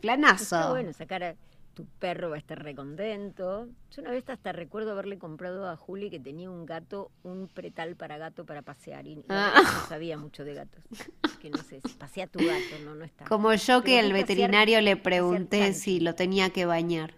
planazo. 0.00 0.56
Está 0.56 0.70
bueno 0.70 0.92
sacar 0.94 1.36
tu 1.78 1.86
perro 2.00 2.28
va 2.30 2.34
a 2.34 2.38
estar 2.40 2.60
recontento. 2.60 3.68
Yo 3.92 4.02
una 4.02 4.10
vez 4.10 4.28
hasta 4.28 4.50
recuerdo 4.50 4.90
haberle 4.90 5.16
comprado 5.16 5.68
a 5.68 5.76
Juli 5.76 6.10
que 6.10 6.18
tenía 6.18 6.50
un 6.50 6.66
gato, 6.66 7.12
un 7.22 7.46
pretal 7.46 7.94
para 7.94 8.18
gato 8.18 8.44
para 8.44 8.62
pasear 8.62 9.06
y 9.06 9.22
Ah. 9.28 9.52
no 9.62 9.86
sabía 9.88 10.18
mucho 10.18 10.42
de 10.44 10.54
gatos. 10.54 10.82
Que 11.40 11.50
no 11.50 11.58
sé, 11.58 11.80
si 11.86 11.92
pasea 11.94 12.26
tu 12.26 12.40
gato, 12.40 12.82
no, 12.84 12.96
no 12.96 13.04
está. 13.04 13.24
Como 13.26 13.54
yo 13.54 13.84
que 13.84 14.00
al 14.00 14.06
pasear- 14.06 14.12
veterinario 14.26 14.80
le 14.80 14.96
pregunté 14.96 15.72
si 15.72 16.00
lo 16.00 16.16
tenía 16.16 16.50
que 16.50 16.66
bañar. 16.66 17.14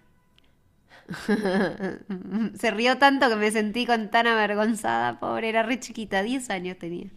Se 2.55 2.71
rió 2.71 2.99
tanto 2.99 3.31
que 3.31 3.37
me 3.37 3.51
sentí 3.51 3.87
con 3.87 4.11
tan 4.11 4.27
avergonzada, 4.27 5.19
pobre, 5.21 5.49
era 5.49 5.63
re 5.63 5.81
chiquita, 5.81 6.23
10 6.23 6.51
años 6.51 6.79
tenía. 6.79 7.09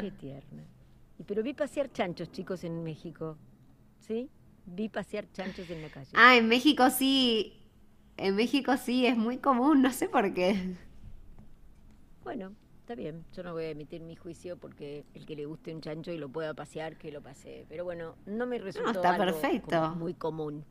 Qué 0.00 0.10
tierna. 0.18 0.64
Y 1.20 1.22
Pero 1.22 1.44
vi 1.44 1.54
pasear 1.54 1.92
chanchos, 1.92 2.32
chicos, 2.32 2.64
en 2.64 2.82
México. 2.82 3.36
¿Sí? 4.00 4.28
Vi 4.66 4.88
pasear 4.88 5.30
chanchos 5.32 5.68
en 5.70 5.82
la 5.82 5.90
calle. 5.90 6.10
Ah, 6.14 6.36
en 6.36 6.48
México 6.48 6.90
sí, 6.90 7.52
en 8.16 8.34
México 8.36 8.76
sí, 8.76 9.06
es 9.06 9.16
muy 9.16 9.38
común, 9.38 9.82
no 9.82 9.92
sé 9.92 10.08
por 10.08 10.32
qué. 10.34 10.76
Bueno, 12.22 12.54
está 12.80 12.94
bien. 12.94 13.24
Yo 13.32 13.42
no 13.42 13.52
voy 13.52 13.64
a 13.64 13.70
emitir 13.70 14.00
mi 14.02 14.16
juicio 14.16 14.56
porque 14.58 15.04
el 15.14 15.26
que 15.26 15.36
le 15.36 15.46
guste 15.46 15.74
un 15.74 15.80
chancho 15.80 16.10
y 16.12 16.18
lo 16.18 16.28
pueda 16.30 16.54
pasear, 16.54 16.96
que 16.96 17.12
lo 17.12 17.22
pasee. 17.22 17.66
Pero 17.68 17.84
bueno, 17.84 18.16
no 18.26 18.46
me 18.46 18.58
resultó 18.58 18.90
está 18.90 19.14
algo 19.14 19.40
perfecto. 19.40 19.80
como 19.80 19.94
muy 19.96 20.14
común. 20.14 20.64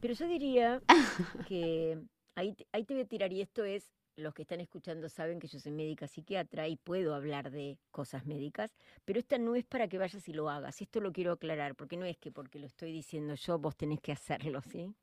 Pero 0.00 0.14
yo 0.14 0.26
diría 0.28 0.82
que 1.48 1.98
ahí, 2.36 2.54
ahí 2.72 2.84
te 2.84 2.94
voy 2.94 3.02
a 3.02 3.06
tirar, 3.06 3.32
y 3.32 3.40
esto 3.40 3.64
es, 3.64 3.90
los 4.16 4.34
que 4.34 4.42
están 4.42 4.60
escuchando 4.60 5.08
saben 5.08 5.38
que 5.40 5.48
yo 5.48 5.58
soy 5.58 5.72
médica 5.72 6.06
psiquiatra 6.06 6.68
y 6.68 6.76
puedo 6.76 7.14
hablar 7.14 7.50
de 7.50 7.78
cosas 7.90 8.26
médicas, 8.26 8.70
pero 9.04 9.18
esta 9.18 9.38
no 9.38 9.56
es 9.56 9.64
para 9.64 9.88
que 9.88 9.98
vayas 9.98 10.28
y 10.28 10.32
lo 10.32 10.48
hagas. 10.50 10.80
Esto 10.80 11.00
lo 11.00 11.12
quiero 11.12 11.32
aclarar, 11.32 11.74
porque 11.74 11.96
no 11.96 12.04
es 12.04 12.16
que 12.18 12.30
porque 12.30 12.58
lo 12.58 12.66
estoy 12.66 12.92
diciendo 12.92 13.34
yo, 13.34 13.58
vos 13.58 13.76
tenés 13.76 14.00
que 14.00 14.12
hacerlo, 14.12 14.60
¿sí? 14.62 14.94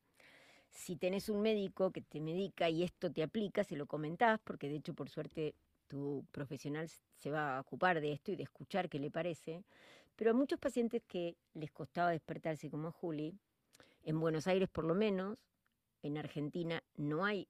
Si 0.69 0.95
tenés 0.95 1.27
un 1.29 1.41
médico 1.41 1.91
que 1.91 2.01
te 2.01 2.21
medica 2.21 2.69
y 2.69 2.83
esto 2.83 3.11
te 3.11 3.23
aplica, 3.23 3.63
se 3.63 3.75
lo 3.75 3.85
comentás, 3.87 4.39
porque 4.43 4.69
de 4.69 4.75
hecho, 4.77 4.93
por 4.93 5.09
suerte, 5.09 5.55
tu 5.87 6.25
profesional 6.31 6.89
se 7.17 7.31
va 7.31 7.57
a 7.57 7.61
ocupar 7.61 7.99
de 7.99 8.13
esto 8.13 8.31
y 8.31 8.37
de 8.37 8.43
escuchar 8.43 8.87
qué 8.89 8.97
le 8.97 9.11
parece. 9.11 9.63
Pero 10.15 10.31
a 10.31 10.33
muchos 10.33 10.59
pacientes 10.59 11.01
que 11.05 11.35
les 11.53 11.71
costaba 11.71 12.11
despertarse, 12.11 12.69
como 12.69 12.87
a 12.87 12.91
Juli, 12.91 13.37
en 14.03 14.19
Buenos 14.19 14.47
Aires 14.47 14.69
por 14.69 14.85
lo 14.85 14.95
menos, 14.95 15.37
en 16.01 16.17
Argentina 16.17 16.81
no 16.95 17.25
hay, 17.25 17.47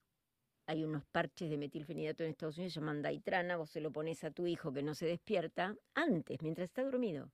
hay 0.66 0.84
unos 0.84 1.04
parches 1.06 1.50
de 1.50 1.58
metilfenidato 1.58 2.24
en 2.24 2.32
Estados 2.32 2.58
Unidos, 2.58 2.74
se 2.74 2.80
llaman 2.80 3.02
Daitrana, 3.02 3.58
vos 3.58 3.70
se 3.70 3.82
lo 3.82 3.92
pones 3.92 4.24
a 4.24 4.32
tu 4.32 4.48
hijo 4.48 4.72
que 4.72 4.84
no 4.84 4.96
se 4.96 5.06
despierta 5.06 5.76
antes, 5.94 6.42
mientras 6.42 6.70
está 6.70 6.84
dormido. 6.84 7.32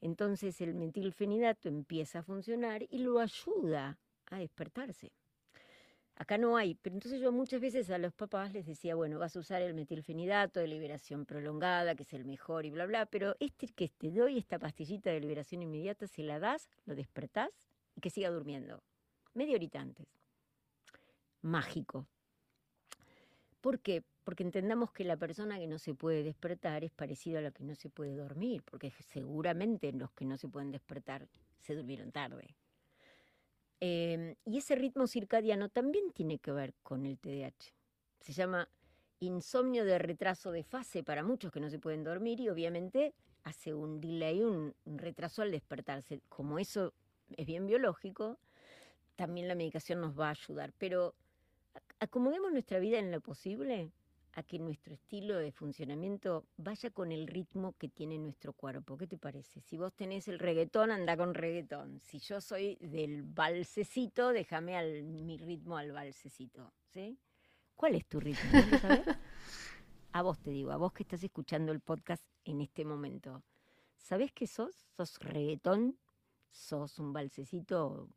Entonces 0.00 0.60
el 0.60 0.74
metilfenidato 0.74 1.68
empieza 1.68 2.20
a 2.20 2.22
funcionar 2.22 2.82
y 2.90 2.98
lo 2.98 3.20
ayuda 3.20 3.98
a 4.26 4.38
despertarse. 4.38 5.12
Acá 6.16 6.36
no 6.38 6.56
hay, 6.56 6.74
pero 6.74 6.94
entonces 6.94 7.20
yo 7.20 7.32
muchas 7.32 7.60
veces 7.60 7.88
a 7.90 7.98
los 7.98 8.12
papás 8.12 8.52
les 8.52 8.66
decía, 8.66 8.94
bueno, 8.94 9.18
vas 9.18 9.34
a 9.34 9.40
usar 9.40 9.62
el 9.62 9.74
metilfenidato 9.74 10.60
de 10.60 10.68
liberación 10.68 11.24
prolongada, 11.24 11.94
que 11.94 12.02
es 12.02 12.12
el 12.12 12.24
mejor 12.24 12.66
y 12.66 12.70
bla, 12.70 12.86
bla, 12.86 13.06
pero 13.06 13.34
este 13.40 13.68
que 13.68 13.88
te 13.88 14.10
doy, 14.10 14.38
esta 14.38 14.58
pastillita 14.58 15.10
de 15.10 15.20
liberación 15.20 15.62
inmediata, 15.62 16.06
se 16.06 16.22
la 16.22 16.38
das, 16.38 16.68
lo 16.84 16.94
despertás 16.94 17.50
y 17.96 18.00
que 18.00 18.10
siga 18.10 18.30
durmiendo. 18.30 18.82
Media 19.34 19.56
horita 19.56 19.80
antes. 19.80 20.06
Mágico. 21.40 22.06
¿Por 23.62 23.80
qué? 23.80 24.02
Porque 24.24 24.42
entendamos 24.42 24.92
que 24.92 25.04
la 25.04 25.16
persona 25.16 25.58
que 25.58 25.66
no 25.66 25.78
se 25.78 25.94
puede 25.94 26.22
despertar 26.22 26.84
es 26.84 26.90
parecida 26.90 27.38
a 27.38 27.42
la 27.42 27.52
que 27.52 27.64
no 27.64 27.74
se 27.74 27.88
puede 27.88 28.14
dormir, 28.14 28.62
porque 28.64 28.90
seguramente 28.90 29.92
los 29.92 30.10
que 30.10 30.26
no 30.26 30.36
se 30.36 30.48
pueden 30.48 30.72
despertar 30.72 31.28
se 31.60 31.74
durmieron 31.74 32.12
tarde. 32.12 32.56
Eh, 33.80 34.36
y 34.44 34.58
ese 34.58 34.74
ritmo 34.74 35.06
circadiano 35.06 35.68
también 35.68 36.12
tiene 36.12 36.38
que 36.38 36.52
ver 36.52 36.74
con 36.82 37.06
el 37.06 37.18
TDAH. 37.18 37.72
Se 38.20 38.32
llama 38.32 38.68
insomnio 39.20 39.84
de 39.84 39.98
retraso 39.98 40.50
de 40.50 40.64
fase 40.64 41.04
para 41.04 41.22
muchos 41.22 41.52
que 41.52 41.60
no 41.60 41.70
se 41.70 41.78
pueden 41.78 42.02
dormir 42.02 42.40
y 42.40 42.48
obviamente 42.48 43.14
hace 43.44 43.74
un 43.74 44.00
delay, 44.00 44.42
un, 44.42 44.74
retraso 44.84 45.42
al 45.42 45.52
despertarse. 45.52 46.20
Como 46.28 46.58
eso 46.58 46.94
es 47.36 47.46
bien 47.46 47.66
biológico, 47.66 48.38
también 49.14 49.46
la 49.46 49.54
medicación 49.54 50.00
nos 50.00 50.18
va 50.18 50.28
a 50.28 50.30
ayudar. 50.30 50.72
Pero 50.78 51.14
acomodemos 52.02 52.50
nuestra 52.50 52.80
vida 52.80 52.98
en 52.98 53.12
lo 53.12 53.20
posible 53.20 53.92
a 54.32 54.42
que 54.42 54.58
nuestro 54.58 54.92
estilo 54.92 55.38
de 55.38 55.52
funcionamiento 55.52 56.46
vaya 56.56 56.90
con 56.90 57.12
el 57.12 57.28
ritmo 57.28 57.74
que 57.78 57.88
tiene 57.88 58.18
nuestro 58.18 58.54
cuerpo. 58.54 58.96
¿Qué 58.96 59.06
te 59.06 59.18
parece? 59.18 59.60
Si 59.60 59.76
vos 59.76 59.92
tenés 59.94 60.26
el 60.26 60.40
reggaetón, 60.40 60.90
anda 60.90 61.16
con 61.16 61.32
reggaetón. 61.32 62.00
Si 62.00 62.18
yo 62.18 62.40
soy 62.40 62.76
del 62.80 63.22
balsecito, 63.22 64.32
déjame 64.32 64.76
al, 64.76 65.04
mi 65.04 65.38
ritmo 65.38 65.76
al 65.76 65.92
balsecito. 65.92 66.72
¿sí? 66.92 67.18
¿Cuál 67.76 67.94
es 67.94 68.06
tu 68.06 68.18
ritmo? 68.18 68.50
A 70.14 70.22
vos 70.22 70.38
te 70.40 70.50
digo, 70.50 70.72
a 70.72 70.76
vos 70.76 70.92
que 70.92 71.04
estás 71.04 71.24
escuchando 71.24 71.72
el 71.72 71.80
podcast 71.80 72.22
en 72.44 72.60
este 72.60 72.84
momento. 72.84 73.42
¿Sabés 73.96 74.30
qué 74.30 74.46
sos? 74.46 74.84
¿Sos 74.94 75.18
reggaetón? 75.20 75.96
¿Sos 76.50 76.98
un 76.98 77.14
balsecito? 77.14 78.10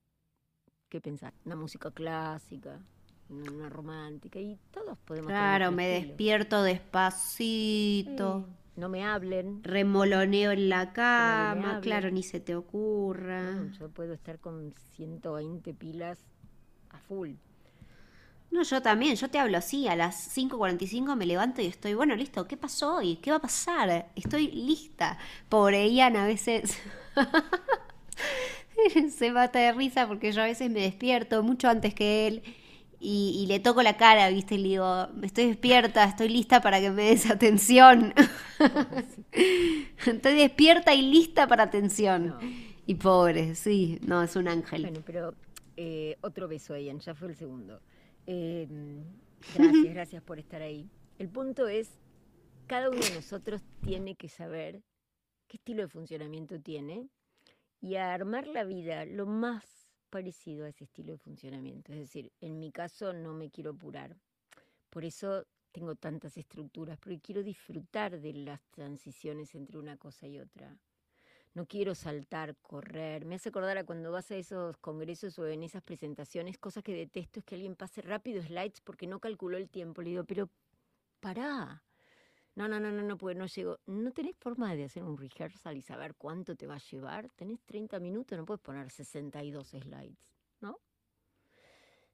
¿Qué 0.90 1.00
pensás? 1.00 1.32
¿Una 1.46 1.56
música 1.56 1.92
clásica? 1.92 2.84
¿Una 3.30 3.70
romántica? 3.70 4.40
Y 4.40 4.58
todos 4.72 4.98
podemos 5.00 5.30
Claro, 5.30 5.72
me 5.72 5.96
estilo. 5.96 6.08
despierto 6.10 6.64
despacito, 6.64 8.46
Sí, 8.48 8.54
No 8.80 8.90
me 8.90 9.04
hablen. 9.04 9.64
remoloneo 9.64 10.52
en 10.52 10.70
la 10.70 10.94
cama, 10.94 11.80
claro, 11.82 12.12
ni 12.12 12.24
se 12.24 12.40
te 12.40 12.56
ocurra. 12.56 13.52
No, 13.52 13.72
yo 13.80 13.90
puedo 13.90 14.14
estar 14.14 14.40
con 14.40 14.74
120 14.96 15.74
pilas 15.74 16.20
a 16.90 17.00
full. 17.00 17.32
No, 18.52 18.62
yo 18.64 18.82
también, 18.82 19.16
yo 19.16 19.30
te 19.30 19.40
hablo 19.40 19.58
así, 19.58 19.88
a 19.88 19.96
las 19.96 20.38
5.45 20.38 21.16
me 21.16 21.26
levanto 21.26 21.62
y 21.62 21.66
estoy, 21.66 21.94
bueno, 21.94 22.16
listo, 22.16 22.48
¿qué 22.48 22.56
pasó 22.58 22.98
hoy? 22.98 23.18
¿Qué 23.18 23.32
va 23.32 23.38
a 23.38 23.42
pasar? 23.42 24.12
Estoy 24.16 24.52
lista. 24.52 25.18
Pobre 25.50 25.92
Ian 25.92 26.16
a 26.16 26.28
veces 26.28 26.78
se 29.18 29.32
mata 29.32 29.60
de 29.60 29.72
risa 29.74 30.08
porque 30.08 30.32
yo 30.32 30.42
a 30.42 30.46
veces 30.46 30.70
me 30.70 30.82
despierto 30.82 31.44
mucho 31.44 31.70
antes 31.70 31.94
que 31.94 32.28
él 32.28 32.44
y, 33.06 33.40
y 33.40 33.46
le 33.46 33.60
toco 33.60 33.84
la 33.84 33.98
cara, 33.98 34.30
¿viste? 34.30 34.56
Y 34.56 34.58
le 34.58 34.70
digo, 34.70 35.08
estoy 35.22 35.48
despierta, 35.48 36.04
estoy 36.06 36.28
lista 36.30 36.60
para 36.62 36.80
que 36.82 36.90
me 36.90 37.04
des 37.04 37.30
atención. 37.30 38.14
estoy 39.32 40.34
despierta 40.34 40.96
y 40.96 41.04
lista 41.04 41.48
para 41.48 41.64
atención. 41.64 42.28
No. 42.30 42.40
Y 42.88 42.96
pobre, 42.96 43.54
sí, 43.54 44.00
no, 44.08 44.24
es 44.24 44.36
un 44.36 44.48
ángel. 44.48 44.82
Bueno, 44.82 45.02
pero 45.06 45.36
eh, 45.78 46.18
otro 46.22 46.48
beso 46.48 46.74
a 46.74 46.80
Ian, 46.80 47.00
ya 47.00 47.14
fue 47.14 47.28
el 47.28 47.36
segundo. 47.36 47.80
Eh, 48.26 48.68
gracias, 49.56 49.84
gracias 49.94 50.24
por 50.24 50.40
estar 50.40 50.64
ahí. 50.64 50.90
El 51.20 51.30
punto 51.30 51.68
es, 51.68 51.92
cada 52.66 52.90
uno 52.90 53.00
de 53.00 53.14
nosotros 53.14 53.62
tiene 53.84 54.16
que 54.16 54.30
saber 54.30 54.82
qué 55.48 55.58
estilo 55.58 55.84
de 55.84 55.90
funcionamiento 55.90 56.60
tiene 56.60 57.08
y 57.82 57.96
a 57.98 58.16
armar 58.16 58.48
la 58.48 58.64
vida 58.64 59.06
lo 59.06 59.28
más 59.28 59.75
parecido 60.16 60.64
a 60.64 60.70
ese 60.70 60.86
estilo 60.86 61.12
de 61.12 61.18
funcionamiento. 61.18 61.92
Es 61.92 62.00
decir, 62.00 62.32
en 62.40 62.58
mi 62.58 62.72
caso 62.72 63.12
no 63.12 63.34
me 63.34 63.50
quiero 63.50 63.72
apurar. 63.72 64.16
Por 64.90 65.04
eso 65.04 65.46
tengo 65.74 65.96
tantas 65.96 66.38
estructuras, 66.38 66.98
porque 66.98 67.20
quiero 67.20 67.44
disfrutar 67.44 68.22
de 68.22 68.32
las 68.32 68.62
transiciones 68.72 69.54
entre 69.56 69.78
una 69.78 69.98
cosa 69.98 70.26
y 70.26 70.40
otra. 70.40 70.78
No 71.54 71.66
quiero 71.66 71.96
saltar, 71.96 72.56
correr. 72.62 73.26
Me 73.26 73.36
hace 73.36 73.50
acordar 73.50 73.78
a 73.78 73.84
cuando 73.84 74.10
vas 74.10 74.32
a 74.32 74.38
esos 74.38 74.78
congresos 74.78 75.38
o 75.38 75.48
en 75.48 75.64
esas 75.64 75.84
presentaciones, 75.84 76.58
cosas 76.58 76.82
que 76.82 76.94
detesto 76.94 77.40
es 77.40 77.46
que 77.46 77.56
alguien 77.56 77.76
pase 77.76 78.02
rápido 78.02 78.42
slides 78.42 78.80
porque 78.80 79.08
no 79.08 79.20
calculó 79.20 79.58
el 79.58 79.68
tiempo. 79.70 80.02
Le 80.02 80.12
digo, 80.12 80.24
pero 80.24 80.50
pará. 81.20 81.84
No, 82.56 82.70
no, 82.70 82.80
no, 82.80 82.90
no, 82.92 83.04
no, 83.04 83.18
porque 83.18 83.36
no 83.36 83.48
llego. 83.48 83.80
¿No 83.86 84.12
tenés 84.12 84.36
forma 84.38 84.74
de 84.76 84.86
hacer 84.86 85.04
un 85.04 85.18
rehearsal 85.18 85.76
y 85.76 85.82
saber 85.82 86.16
cuánto 86.16 86.56
te 86.56 86.68
va 86.68 86.76
a 86.76 86.90
llevar? 86.92 87.30
Tenés 87.36 87.62
30 87.66 88.00
minutos, 88.00 88.38
no 88.38 88.46
puedes 88.46 88.62
poner 88.62 88.90
62 88.90 89.68
slides, 89.68 90.34
¿no? 90.62 90.80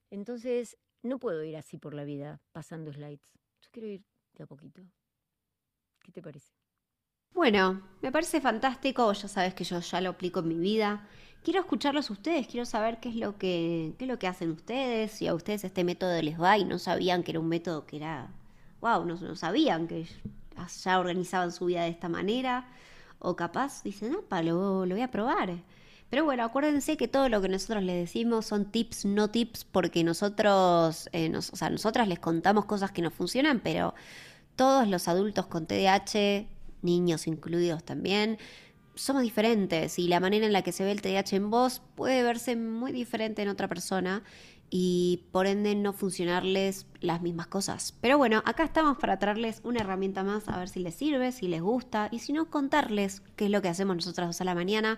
Entonces, 0.10 0.78
no 1.04 1.20
puedo 1.20 1.44
ir 1.44 1.58
así 1.58 1.78
por 1.78 1.94
la 1.94 2.04
vida, 2.04 2.42
pasando 2.52 2.92
slides. 2.92 3.34
Yo 3.62 3.70
quiero 3.72 3.88
ir 3.88 4.04
de 4.34 4.44
a 4.44 4.48
poquito. 4.48 4.82
¿Qué 6.02 6.12
te 6.12 6.22
parece? 6.22 6.52
Bueno, 7.34 7.82
me 8.02 8.12
parece 8.12 8.42
fantástico, 8.42 9.12
ya 9.14 9.28
sabes 9.28 9.54
que 9.54 9.64
yo 9.64 9.80
ya 9.80 10.02
lo 10.02 10.10
aplico 10.10 10.40
en 10.42 10.48
mi 10.50 10.56
vida. 10.56 11.08
Quiero 11.44 11.62
escucharlos 11.62 12.10
a 12.10 12.14
ustedes, 12.14 12.48
quiero 12.48 12.66
saber 12.66 13.00
qué 13.00 13.10
es 13.10 13.16
lo 13.16 13.38
que, 13.38 13.96
qué 13.98 14.06
es 14.06 14.10
lo 14.10 14.20
que 14.20 14.28
hacen 14.28 14.52
ustedes, 14.52 15.12
si 15.12 15.28
a 15.28 15.34
ustedes 15.34 15.64
este 15.64 15.84
método 15.84 16.22
les 16.22 16.40
va 16.40 16.58
y 16.58 16.66
no 16.66 16.78
sabían 16.78 17.24
que 17.24 17.32
era 17.32 17.40
un 17.40 17.48
método 17.48 17.86
que 17.86 17.98
era, 17.98 18.32
wow, 18.82 19.06
no, 19.06 19.16
no 19.16 19.36
sabían 19.36 19.88
que 19.88 20.06
ya 20.84 21.00
organizaban 21.00 21.52
su 21.52 21.66
vida 21.66 21.84
de 21.84 21.90
esta 21.90 22.10
manera, 22.10 22.68
o 23.20 23.36
capaz 23.36 23.84
dicen, 23.84 24.18
ah, 24.30 24.42
lo, 24.44 24.86
lo 24.86 24.96
voy 24.96 25.02
a 25.04 25.12
probar. 25.12 25.54
Pero 26.10 26.26
bueno, 26.26 26.44
acuérdense 26.44 26.98
que 26.98 27.08
todo 27.08 27.30
lo 27.30 27.42
que 27.42 27.48
nosotros 27.48 27.84
les 27.84 27.96
decimos 27.96 28.46
son 28.46 28.66
tips, 28.72 29.06
no 29.06 29.30
tips, 29.30 29.64
porque 29.66 30.04
nosotros, 30.04 31.08
eh, 31.14 31.30
nos- 31.30 31.52
o 31.54 31.56
sea, 31.56 31.70
nosotras 31.70 32.08
les 32.08 32.20
contamos 32.20 32.66
cosas 32.66 32.92
que 32.92 33.02
no 33.02 33.12
funcionan, 33.12 33.60
pero 33.62 33.94
todos 34.56 34.88
los 34.88 35.08
adultos 35.08 35.48
con 35.48 35.66
TDAH, 35.68 36.48
niños 36.82 37.28
incluidos 37.28 37.84
también, 37.84 38.38
somos 38.96 39.22
diferentes 39.24 39.98
y 40.00 40.08
la 40.10 40.20
manera 40.20 40.46
en 40.46 40.52
la 40.54 40.64
que 40.64 40.74
se 40.74 40.84
ve 40.84 40.92
el 40.92 41.02
TDAH 41.02 41.36
en 41.38 41.50
vos 41.50 41.82
puede 41.96 42.24
verse 42.24 42.56
muy 42.58 42.92
diferente 42.92 43.42
en 43.42 43.48
otra 43.48 43.68
persona 43.70 44.22
y 44.74 45.26
por 45.34 45.48
ende 45.48 45.76
no 45.76 45.92
funcionarles 45.92 46.88
las 47.02 47.22
mismas 47.22 47.48
cosas. 47.48 47.94
Pero 48.00 48.18
bueno, 48.18 48.42
acá 48.46 48.64
estamos 48.64 48.98
para 48.98 49.20
traerles 49.20 49.60
una 49.66 49.82
herramienta 49.82 50.24
más 50.24 50.48
a 50.48 50.58
ver 50.58 50.70
si 50.70 50.80
les 50.80 50.96
sirve, 50.96 51.34
si 51.34 51.50
les 51.50 51.62
gusta 51.62 52.08
y 52.10 52.20
si 52.20 52.32
no, 52.32 52.50
contarles 52.50 53.22
qué 53.36 53.46
es 53.46 53.52
lo 53.52 53.62
que 53.62 53.68
hacemos 53.68 53.98
nosotras 53.98 54.28
dos 54.28 54.40
a 54.40 54.46
la 54.46 54.56
mañana. 54.56 54.98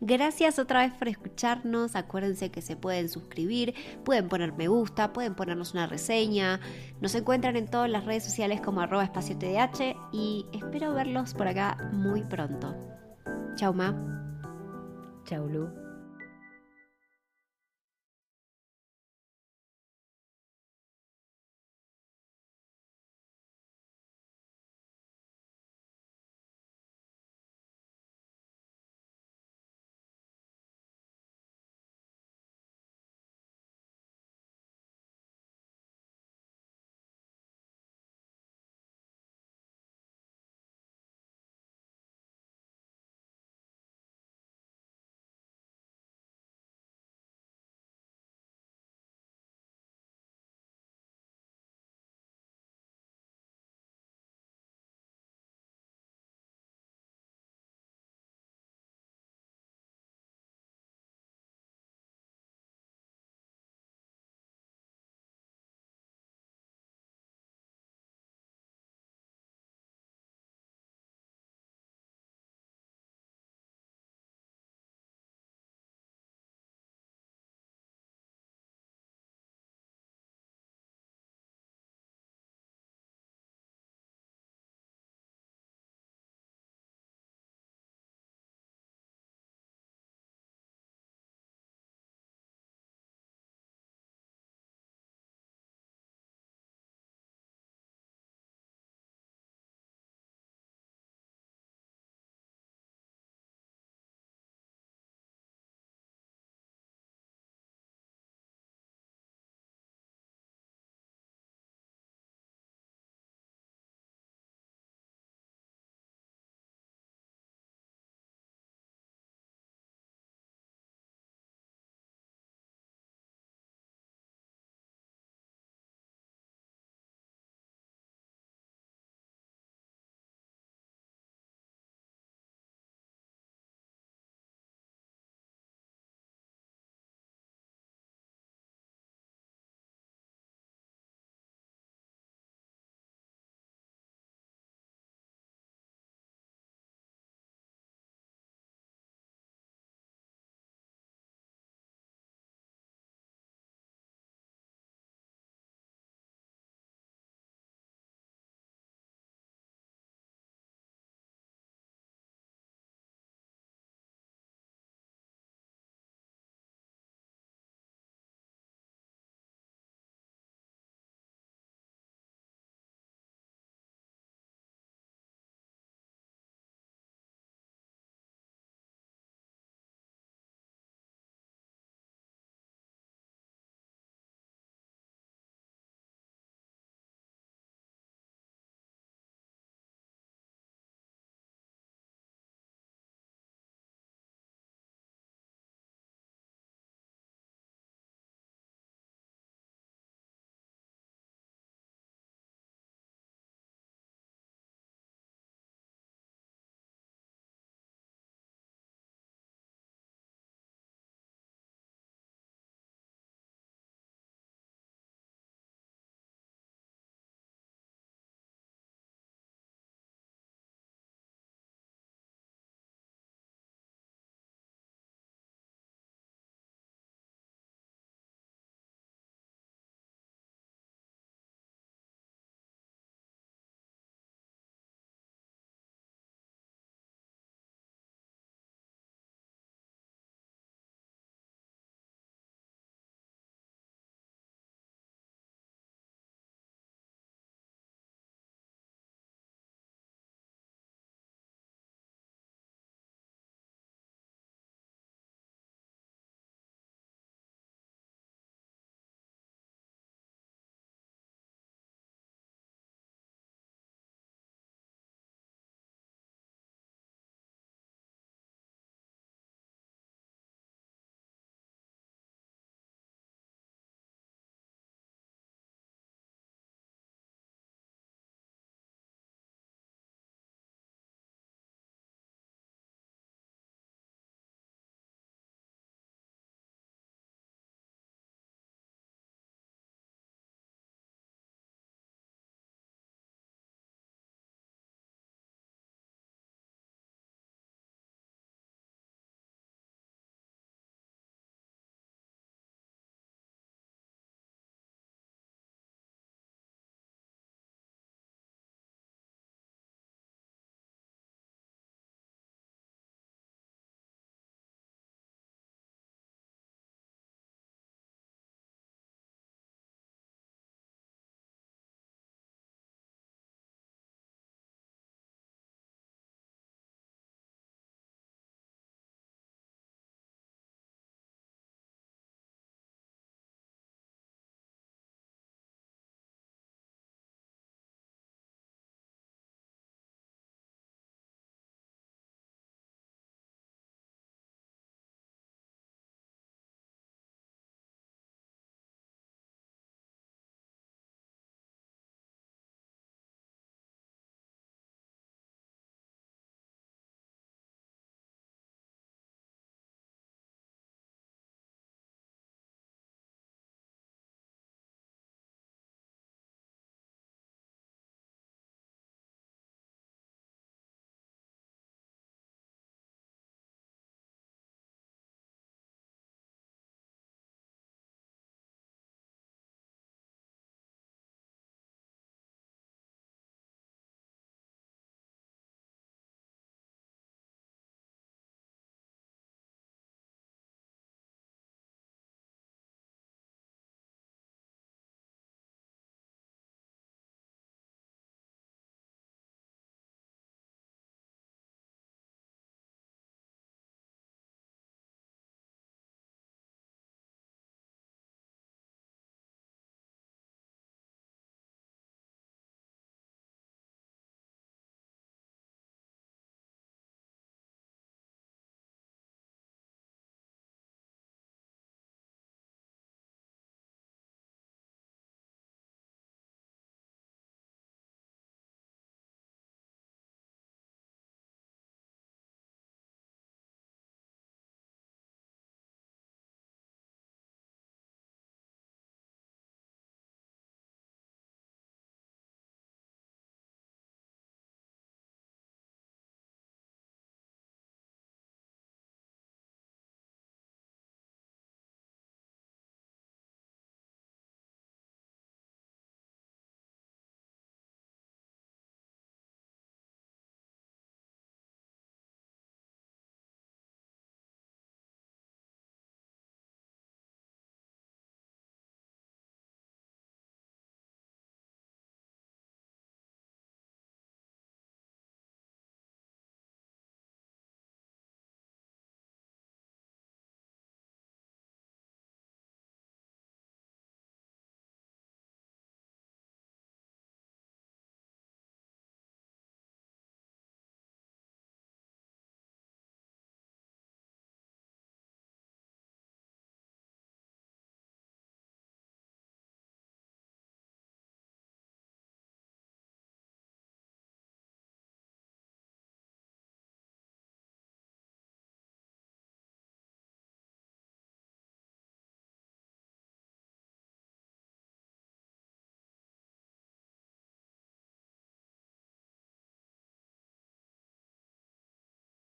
Gracias 0.00 0.58
otra 0.58 0.80
vez 0.80 0.92
por 0.92 1.06
escucharnos. 1.06 1.94
Acuérdense 1.94 2.50
que 2.50 2.62
se 2.62 2.74
pueden 2.74 3.08
suscribir, 3.08 3.74
pueden 4.04 4.28
poner 4.28 4.54
me 4.54 4.66
gusta, 4.66 5.12
pueden 5.12 5.36
ponernos 5.36 5.72
una 5.72 5.86
reseña. 5.86 6.58
Nos 7.00 7.14
encuentran 7.14 7.54
en 7.54 7.70
todas 7.70 7.88
las 7.88 8.04
redes 8.04 8.24
sociales 8.24 8.60
como 8.60 8.80
arroba 8.80 9.04
espacio 9.04 9.38
TDH 9.38 9.94
y 10.12 10.46
espero 10.52 10.94
verlos 10.94 11.34
por 11.34 11.46
acá 11.46 11.78
muy 11.92 12.22
pronto. 12.24 12.74
Chau, 13.54 13.72
Ma. 13.72 13.94
Chau, 15.26 15.48
Lu. 15.48 15.81